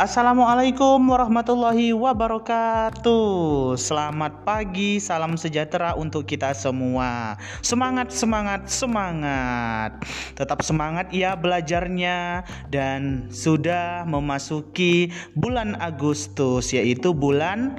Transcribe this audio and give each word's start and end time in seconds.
Assalamualaikum 0.00 1.12
warahmatullahi 1.12 1.92
wabarakatuh. 1.92 3.76
Selamat 3.76 4.32
pagi, 4.48 4.96
salam 4.96 5.36
sejahtera 5.36 5.92
untuk 5.92 6.24
kita 6.24 6.56
semua. 6.56 7.36
Semangat, 7.60 8.08
semangat, 8.08 8.64
semangat. 8.64 10.00
Tetap 10.40 10.64
semangat 10.64 11.12
ya 11.12 11.36
belajarnya 11.36 12.48
dan 12.72 13.28
sudah 13.28 14.08
memasuki 14.08 15.12
bulan 15.36 15.76
Agustus 15.76 16.72
yaitu 16.72 17.12
bulan 17.12 17.76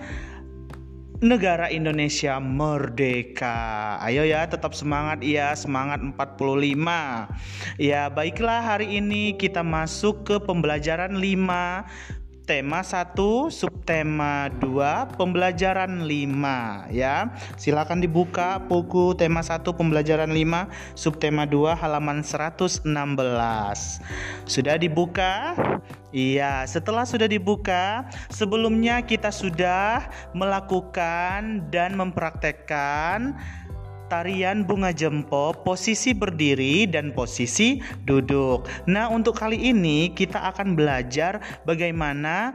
negara 1.22 1.70
Indonesia 1.70 2.42
merdeka. 2.42 3.96
Ayo 4.02 4.26
ya 4.26 4.50
tetap 4.50 4.74
semangat 4.74 5.22
ya, 5.22 5.54
semangat 5.54 6.02
45. 6.02 7.30
Ya, 7.78 8.10
baiklah 8.10 8.60
hari 8.66 8.98
ini 8.98 9.38
kita 9.38 9.62
masuk 9.62 10.26
ke 10.26 10.36
pembelajaran 10.42 11.14
5 11.14 12.21
tema 12.52 12.84
1, 12.84 13.16
subtema 13.48 14.52
2, 14.60 15.16
pembelajaran 15.16 16.04
5 16.04 16.92
ya. 16.92 17.32
Silakan 17.56 18.04
dibuka 18.04 18.60
buku 18.60 19.16
tema 19.16 19.40
1 19.40 19.64
pembelajaran 19.72 20.28
5, 20.28 20.68
subtema 20.92 21.48
2 21.48 21.80
halaman 21.80 22.20
116. 22.20 22.84
Sudah 24.44 24.76
dibuka? 24.76 25.56
Iya, 26.12 26.68
setelah 26.68 27.08
sudah 27.08 27.32
dibuka, 27.32 28.04
sebelumnya 28.28 29.00
kita 29.00 29.32
sudah 29.32 30.12
melakukan 30.36 31.72
dan 31.72 31.96
mempraktekkan 31.96 33.40
tarian 34.12 34.68
bunga 34.68 34.92
jempo, 34.92 35.56
posisi 35.64 36.12
berdiri 36.12 36.84
dan 36.84 37.16
posisi 37.16 37.80
duduk. 38.04 38.68
Nah, 38.92 39.08
untuk 39.08 39.40
kali 39.40 39.72
ini 39.72 40.12
kita 40.12 40.52
akan 40.52 40.76
belajar 40.76 41.40
bagaimana 41.64 42.52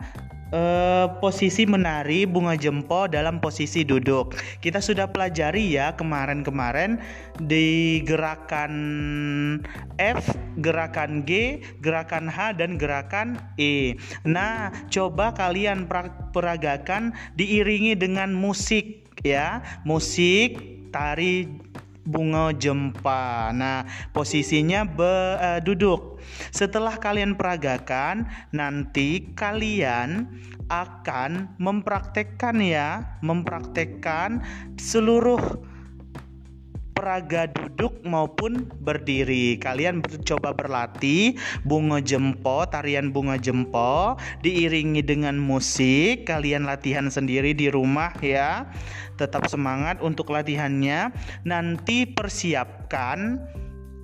uh, 0.53 1.09
posisi 1.19 1.65
menari 1.65 2.29
bunga 2.29 2.61
jempo 2.61 3.09
dalam 3.09 3.41
posisi 3.41 3.89
duduk. 3.89 4.37
Kita 4.61 4.85
sudah 4.85 5.09
pelajari 5.09 5.81
ya 5.81 5.97
kemarin-kemarin 5.97 7.01
di 7.41 8.05
gerakan 8.05 8.75
F, 9.97 10.37
gerakan 10.61 11.25
G, 11.25 11.65
gerakan 11.81 12.29
H 12.29 12.61
dan 12.61 12.77
gerakan 12.77 13.41
E. 13.57 13.97
Nah, 14.29 14.69
coba 14.93 15.33
kalian 15.33 15.89
peragakan 16.37 17.17
diiringi 17.41 17.97
dengan 17.97 18.37
musik 18.37 19.09
ya, 19.25 19.65
musik 19.89 20.76
tari 20.97 21.45
bunga 22.09 22.57
jempa. 22.57 23.53
Nah, 23.53 23.85
posisinya 24.17 24.89
be, 24.89 25.37
uh, 25.37 25.61
duduk. 25.61 26.23
Setelah 26.55 26.97
kalian 26.97 27.37
peragakan, 27.37 28.25
nanti 28.57 29.37
kalian 29.37 30.25
akan 30.73 31.59
mempraktekkan 31.61 32.63
ya, 32.65 33.21
mempraktekkan 33.21 34.41
seluruh 34.81 35.61
peraga 36.97 37.45
duduk 37.53 38.01
maupun 38.09 38.73
berdiri. 38.81 39.61
Kalian 39.61 40.01
coba 40.25 40.57
berlatih 40.57 41.37
bunga 41.69 42.01
jempo, 42.01 42.65
tarian 42.65 43.13
bunga 43.13 43.37
jempo 43.37 44.17
diiringi 44.41 45.05
dengan 45.05 45.37
musik. 45.37 46.25
Kalian 46.25 46.65
latihan 46.65 47.13
sendiri 47.13 47.53
di 47.53 47.69
rumah 47.69 48.17
ya. 48.25 48.65
Tetap 49.21 49.45
semangat 49.53 50.01
untuk 50.01 50.33
latihannya. 50.33 51.13
Nanti 51.45 52.09
persiapkan 52.09 53.45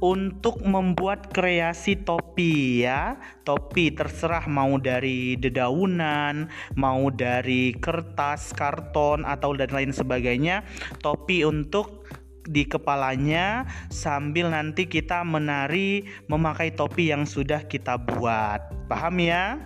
untuk 0.03 0.59
membuat 0.67 1.31
kreasi 1.31 1.95
topi 2.03 2.83
ya. 2.83 3.17
Topi 3.47 3.95
terserah 3.95 4.51
mau 4.51 4.77
dari 4.77 5.39
dedaunan, 5.39 6.51
mau 6.75 7.09
dari 7.09 7.73
kertas, 7.79 8.51
karton 8.52 9.23
atau 9.23 9.55
dan 9.55 9.70
lain 9.70 9.95
sebagainya. 9.95 10.67
Topi 11.01 11.47
untuk 11.47 12.02
di 12.47 12.67
kepalanya 12.67 13.67
sambil 13.91 14.51
nanti 14.51 14.86
kita 14.86 15.23
menari 15.23 16.07
memakai 16.27 16.75
topi 16.75 17.11
yang 17.14 17.27
sudah 17.29 17.63
kita 17.67 17.98
buat. 17.98 18.61
Paham 18.91 19.23
ya? 19.23 19.61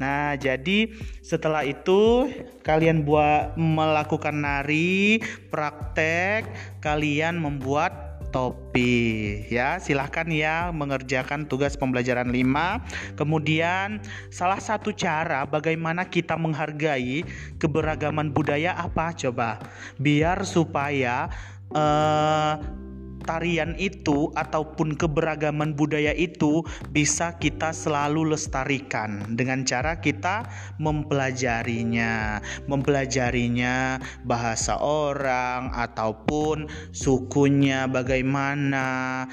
Nah, 0.00 0.34
jadi 0.34 0.90
setelah 1.22 1.62
itu 1.62 2.32
kalian 2.66 3.06
buat 3.06 3.54
melakukan 3.54 4.34
nari, 4.42 5.22
praktek, 5.52 6.48
kalian 6.82 7.38
membuat 7.38 8.12
topi 8.32 9.44
ya 9.52 9.76
silahkan 9.76 10.24
ya 10.32 10.72
mengerjakan 10.72 11.44
tugas 11.46 11.76
pembelajaran 11.76 12.32
5 12.32 13.20
kemudian 13.20 14.00
salah 14.32 14.58
satu 14.58 14.90
cara 14.96 15.44
bagaimana 15.44 16.08
kita 16.08 16.34
menghargai 16.40 17.22
keberagaman 17.60 18.32
budaya 18.32 18.72
apa 18.74 19.12
coba 19.12 19.60
biar 20.00 20.48
supaya 20.48 21.28
uh, 21.74 22.56
tarian 23.22 23.78
itu 23.78 24.34
ataupun 24.34 24.98
keberagaman 24.98 25.72
budaya 25.78 26.12
itu 26.12 26.66
bisa 26.90 27.38
kita 27.38 27.70
selalu 27.70 28.34
lestarikan 28.34 29.24
dengan 29.38 29.62
cara 29.62 30.02
kita 30.02 30.44
mempelajarinya, 30.82 32.42
mempelajarinya 32.66 34.02
bahasa 34.26 34.76
orang 34.82 35.70
ataupun 35.72 36.66
sukunya 36.90 37.86
bagaimana, 37.86 39.24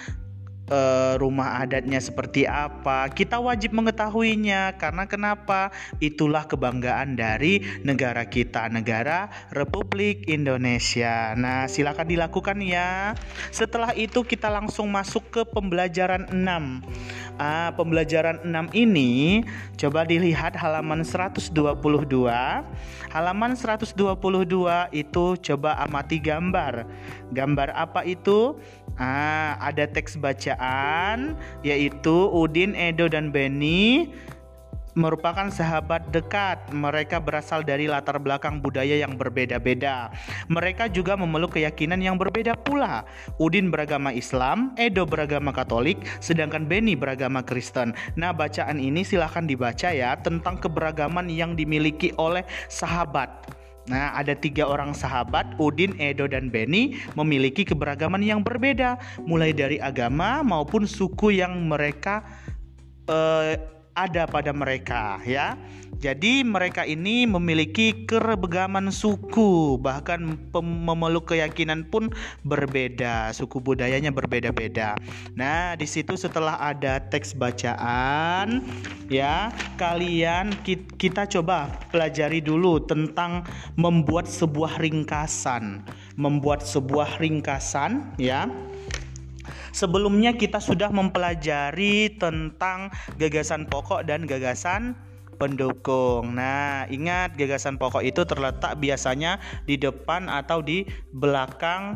uh, 0.69 1.17
rumah 1.19 1.59
adatnya 1.59 1.99
seperti 1.99 2.45
apa. 2.45 3.09
Kita 3.11 3.41
wajib 3.41 3.75
mengetahuinya 3.75 4.77
karena 4.77 5.09
kenapa? 5.09 5.73
Itulah 5.99 6.45
kebanggaan 6.45 7.17
dari 7.17 7.61
negara 7.83 8.25
kita, 8.29 8.69
negara 8.71 9.27
Republik 9.51 10.29
Indonesia. 10.29 11.33
Nah, 11.35 11.65
silakan 11.67 12.07
dilakukan 12.07 12.57
ya. 12.63 13.13
Setelah 13.49 13.91
itu 13.97 14.23
kita 14.23 14.47
langsung 14.47 14.87
masuk 14.93 15.27
ke 15.33 15.41
pembelajaran 15.43 16.29
6. 16.31 17.28
Pembelajaran 17.73 18.43
6 18.43 18.75
ini 18.75 19.41
coba 19.79 20.03
dilihat 20.03 20.59
halaman 20.59 21.07
122. 21.07 21.55
Halaman 23.09 23.51
122 23.55 23.95
itu 24.91 25.25
coba 25.39 25.79
amati 25.79 26.19
gambar. 26.19 26.83
Gambar 27.31 27.71
apa 27.71 28.03
itu? 28.03 28.59
Ah, 28.99 29.55
ada 29.63 29.87
teks 29.87 30.19
bacaan 30.19 31.39
yaitu 31.63 32.27
Udin, 32.35 32.75
Edo 32.75 33.07
dan 33.07 33.31
Beni 33.31 34.11
merupakan 34.97 35.49
sahabat 35.49 36.09
dekat. 36.09 36.71
Mereka 36.73 37.21
berasal 37.21 37.61
dari 37.61 37.85
latar 37.85 38.17
belakang 38.17 38.61
budaya 38.63 38.97
yang 38.97 39.17
berbeda-beda. 39.19 40.13
Mereka 40.49 40.89
juga 40.89 41.17
memeluk 41.19 41.57
keyakinan 41.57 42.01
yang 42.01 42.15
berbeda 42.17 42.57
pula. 42.57 43.05
Udin 43.37 43.69
beragama 43.69 44.13
Islam, 44.13 44.73
Edo 44.79 45.05
beragama 45.05 45.53
Katolik, 45.53 46.01
sedangkan 46.23 46.65
Beni 46.65 46.97
beragama 46.97 47.45
Kristen. 47.45 47.93
Nah, 48.17 48.33
bacaan 48.33 48.77
ini 48.77 49.05
silahkan 49.05 49.45
dibaca 49.45 49.89
ya 49.93 50.17
tentang 50.17 50.57
keberagaman 50.57 51.29
yang 51.29 51.53
dimiliki 51.53 52.13
oleh 52.17 52.45
sahabat. 52.69 53.29
Nah, 53.89 54.13
ada 54.13 54.37
tiga 54.37 54.69
orang 54.69 54.93
sahabat, 54.93 55.57
Udin, 55.57 55.97
Edo, 55.97 56.29
dan 56.29 56.53
Beni, 56.53 57.01
memiliki 57.17 57.65
keberagaman 57.65 58.21
yang 58.21 58.45
berbeda, 58.45 59.01
mulai 59.25 59.49
dari 59.49 59.81
agama 59.81 60.45
maupun 60.45 60.85
suku 60.85 61.41
yang 61.41 61.57
mereka 61.65 62.21
uh, 63.09 63.57
ada 64.07 64.23
pada 64.23 64.55
mereka, 64.55 65.19
ya. 65.27 65.59
Jadi 65.99 66.47
mereka 66.47 66.87
ini 66.87 67.27
memiliki 67.27 68.07
keberagaman 68.07 68.87
suku, 68.87 69.75
bahkan 69.75 70.39
memeluk 70.63 71.35
keyakinan 71.35 71.83
pun 71.91 72.07
berbeda, 72.47 73.35
suku 73.35 73.59
budayanya 73.59 74.07
berbeda-beda. 74.07 74.95
Nah, 75.35 75.75
di 75.75 75.83
situ 75.83 76.15
setelah 76.15 76.55
ada 76.55 77.03
teks 77.03 77.35
bacaan, 77.35 78.63
ya, 79.11 79.51
kalian 79.75 80.55
kita 80.95 81.27
coba 81.27 81.67
pelajari 81.91 82.39
dulu 82.39 82.79
tentang 82.79 83.43
membuat 83.75 84.23
sebuah 84.31 84.79
ringkasan, 84.79 85.83
membuat 86.15 86.63
sebuah 86.63 87.19
ringkasan, 87.19 88.15
ya. 88.15 88.47
Sebelumnya 89.71 90.35
kita 90.35 90.59
sudah 90.59 90.91
mempelajari 90.91 92.15
tentang 92.17 92.91
gagasan 93.17 93.65
pokok 93.65 94.05
dan 94.05 94.25
gagasan 94.25 94.97
pendukung. 95.39 96.35
Nah, 96.35 96.85
ingat 96.91 97.33
gagasan 97.39 97.79
pokok 97.79 98.03
itu 98.03 98.27
terletak 98.27 98.75
biasanya 98.77 99.39
di 99.63 99.79
depan 99.79 100.27
atau 100.27 100.59
di 100.59 100.83
belakang 101.15 101.95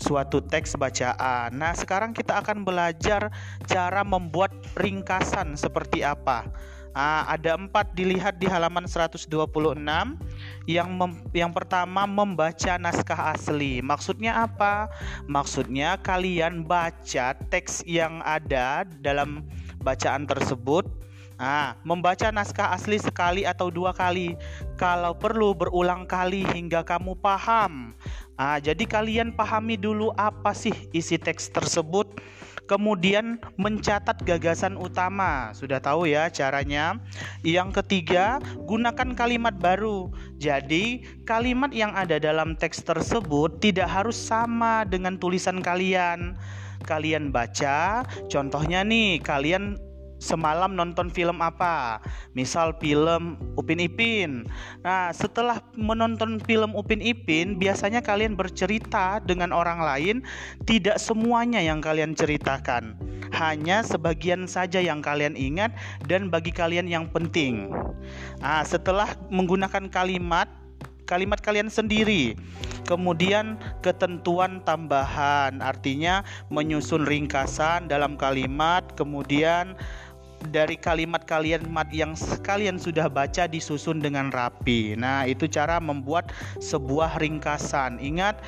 suatu 0.00 0.42
teks 0.42 0.74
bacaan. 0.80 1.52
Nah, 1.54 1.76
sekarang 1.76 2.16
kita 2.16 2.42
akan 2.42 2.64
belajar 2.66 3.30
cara 3.68 4.02
membuat 4.02 4.50
ringkasan 4.74 5.54
seperti 5.54 6.02
apa. 6.02 6.48
Nah, 6.92 7.24
ada 7.28 7.56
empat 7.56 7.96
dilihat 7.96 8.36
di 8.36 8.48
halaman 8.48 8.84
126 8.84 9.28
yang 10.68 10.94
mem 10.94 11.18
yang 11.34 11.50
pertama 11.50 12.06
membaca 12.06 12.78
naskah 12.78 13.34
asli. 13.34 13.82
Maksudnya 13.82 14.46
apa? 14.46 14.90
Maksudnya 15.26 15.98
kalian 16.00 16.66
baca 16.66 17.34
teks 17.50 17.82
yang 17.86 18.22
ada 18.22 18.86
dalam 19.02 19.46
bacaan 19.82 20.26
tersebut 20.26 20.86
Nah, 21.42 21.74
membaca 21.82 22.30
naskah 22.30 22.70
asli 22.70 23.02
sekali 23.02 23.42
atau 23.42 23.66
dua 23.66 23.90
kali, 23.90 24.38
kalau 24.78 25.10
perlu 25.10 25.50
berulang 25.50 26.06
kali 26.06 26.46
hingga 26.54 26.86
kamu 26.86 27.18
paham. 27.18 27.90
Nah, 28.38 28.62
jadi 28.62 28.86
kalian 28.86 29.34
pahami 29.34 29.74
dulu 29.74 30.14
apa 30.14 30.54
sih 30.54 30.70
isi 30.94 31.18
teks 31.18 31.50
tersebut, 31.50 32.22
kemudian 32.66 33.38
mencatat 33.58 34.22
gagasan 34.22 34.78
utama. 34.78 35.50
Sudah 35.54 35.78
tahu 35.82 36.10
ya 36.10 36.28
caranya. 36.30 36.98
Yang 37.42 37.82
ketiga, 37.82 38.38
gunakan 38.66 39.14
kalimat 39.14 39.56
baru. 39.58 40.10
Jadi, 40.38 41.06
kalimat 41.28 41.70
yang 41.74 41.94
ada 41.94 42.18
dalam 42.18 42.54
teks 42.58 42.82
tersebut 42.82 43.62
tidak 43.62 43.90
harus 43.90 44.16
sama 44.16 44.86
dengan 44.86 45.18
tulisan 45.18 45.60
kalian. 45.62 46.34
Kalian 46.82 47.30
baca, 47.30 48.02
contohnya 48.26 48.82
nih, 48.82 49.22
kalian 49.22 49.78
semalam 50.22 50.78
nonton 50.78 51.10
film 51.10 51.42
apa? 51.42 51.98
Misal 52.38 52.78
film 52.78 53.34
Upin 53.58 53.82
Ipin. 53.82 54.46
Nah, 54.86 55.10
setelah 55.10 55.58
menonton 55.74 56.38
film 56.46 56.78
Upin 56.78 57.02
Ipin, 57.02 57.58
biasanya 57.58 57.98
kalian 57.98 58.38
bercerita 58.38 59.18
dengan 59.26 59.50
orang 59.50 59.82
lain, 59.82 60.16
tidak 60.62 61.02
semuanya 61.02 61.58
yang 61.58 61.82
kalian 61.82 62.14
ceritakan. 62.14 62.94
Hanya 63.34 63.82
sebagian 63.82 64.46
saja 64.46 64.78
yang 64.78 65.02
kalian 65.02 65.34
ingat 65.34 65.74
dan 66.06 66.30
bagi 66.30 66.54
kalian 66.54 66.86
yang 66.86 67.10
penting. 67.10 67.74
Nah, 68.38 68.62
setelah 68.62 69.18
menggunakan 69.32 69.90
kalimat 69.90 70.46
kalimat 71.12 71.44
kalian 71.44 71.68
sendiri. 71.68 72.38
Kemudian 72.88 73.60
ketentuan 73.84 74.64
tambahan 74.66 75.62
artinya 75.62 76.26
menyusun 76.50 77.06
ringkasan 77.06 77.86
dalam 77.86 78.18
kalimat, 78.18 78.82
kemudian 78.98 79.78
dari 80.50 80.74
kalimat-kalimat 80.74 81.86
yang 81.94 82.18
kalian 82.42 82.80
sudah 82.80 83.06
baca 83.06 83.46
disusun 83.46 84.02
dengan 84.02 84.32
rapi. 84.34 84.98
Nah, 84.98 85.28
itu 85.28 85.46
cara 85.46 85.78
membuat 85.78 86.34
sebuah 86.58 87.22
ringkasan. 87.22 88.02
Ingat, 88.02 88.42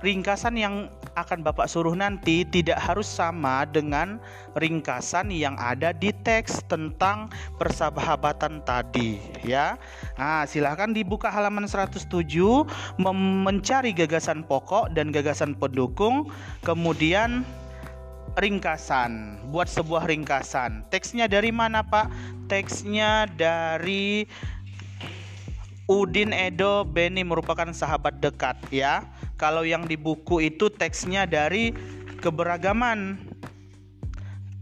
ringkasan 0.00 0.56
yang 0.56 0.88
akan 1.14 1.46
Bapak 1.46 1.70
suruh 1.70 1.94
nanti 1.94 2.42
tidak 2.42 2.82
harus 2.82 3.06
sama 3.06 3.62
dengan 3.70 4.18
ringkasan 4.58 5.30
yang 5.30 5.54
ada 5.54 5.94
di 5.94 6.10
teks 6.10 6.66
tentang 6.66 7.30
persahabatan 7.54 8.66
tadi, 8.66 9.22
ya. 9.46 9.78
Nah, 10.18 10.42
silahkan 10.42 10.90
dibuka 10.90 11.30
halaman 11.30 11.70
107 11.70 12.10
mencari 13.46 13.94
gagasan 13.94 14.42
pokok 14.42 14.90
dan 14.90 15.14
gagasan 15.14 15.54
pendukung, 15.54 16.26
kemudian 16.66 17.46
ringkasan, 18.38 19.40
buat 19.50 19.70
sebuah 19.70 20.06
ringkasan. 20.10 20.86
Teksnya 20.90 21.30
dari 21.30 21.54
mana, 21.54 21.82
Pak? 21.82 22.10
Teksnya 22.50 23.30
dari 23.34 24.26
Udin 25.84 26.32
Edo 26.32 26.84
Beni 26.84 27.20
merupakan 27.24 27.68
sahabat 27.72 28.20
dekat 28.20 28.56
ya. 28.72 29.04
Kalau 29.36 29.66
yang 29.66 29.84
di 29.84 30.00
buku 30.00 30.40
itu 30.48 30.72
teksnya 30.72 31.28
dari 31.28 31.76
keberagaman 32.24 33.20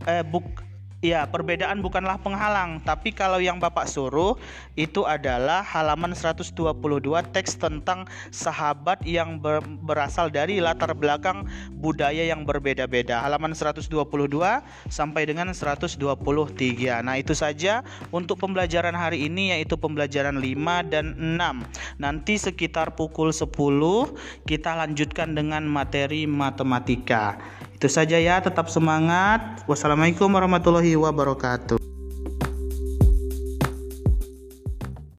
eh 0.02 0.26
buk 0.26 0.61
Ya, 1.02 1.26
perbedaan 1.26 1.82
bukanlah 1.82 2.14
penghalang, 2.22 2.78
tapi 2.86 3.10
kalau 3.10 3.42
yang 3.42 3.58
Bapak 3.58 3.90
suruh 3.90 4.38
itu 4.78 5.02
adalah 5.02 5.58
halaman 5.66 6.14
122 6.14 6.54
teks 7.34 7.58
tentang 7.58 8.06
sahabat 8.30 9.02
yang 9.02 9.42
ber, 9.42 9.66
berasal 9.82 10.30
dari 10.30 10.62
latar 10.62 10.94
belakang 10.94 11.50
budaya 11.74 12.22
yang 12.22 12.46
berbeda-beda. 12.46 13.18
Halaman 13.18 13.50
122 13.50 13.90
sampai 14.86 15.26
dengan 15.26 15.50
123. 15.50 15.98
Nah, 17.02 17.18
itu 17.18 17.34
saja 17.34 17.82
untuk 18.14 18.38
pembelajaran 18.38 18.94
hari 18.94 19.26
ini 19.26 19.58
yaitu 19.58 19.74
pembelajaran 19.74 20.38
5 20.38 20.86
dan 20.86 21.18
6. 21.18 21.66
Nanti 21.98 22.38
sekitar 22.38 22.94
pukul 22.94 23.34
10 23.34 23.50
kita 24.46 24.78
lanjutkan 24.78 25.34
dengan 25.34 25.66
materi 25.66 26.30
matematika. 26.30 27.42
Itu 27.82 27.90
saja 27.90 28.14
ya, 28.14 28.38
tetap 28.38 28.70
semangat. 28.70 29.66
Wassalamualaikum 29.66 30.30
warahmatullahi 30.30 30.94
wabarakatuh. 30.94 31.82